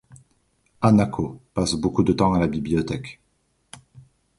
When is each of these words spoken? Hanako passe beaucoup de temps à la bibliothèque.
Hanako 0.81 1.37
passe 1.53 1.75
beaucoup 1.77 2.01
de 2.03 2.11
temps 2.13 2.33
à 2.33 2.39
la 2.39 2.47
bibliothèque. 2.47 3.21